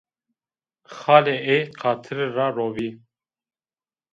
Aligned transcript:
Xalê 0.97 1.37
ey 1.53 1.61
qatire 1.79 2.27
ra 2.35 2.47
robî 2.57 2.89